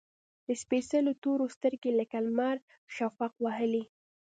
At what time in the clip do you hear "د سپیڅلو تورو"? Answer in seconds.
0.45-1.45